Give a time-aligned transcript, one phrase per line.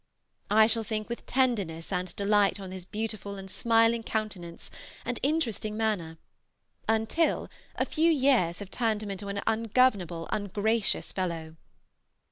[0.49, 4.71] I shall think with tenderness and delight on his beautiful and smiling countenance
[5.05, 6.17] and interesting manner
[6.89, 11.55] until a few years have turned him into an ungovernable, ungracious fellow.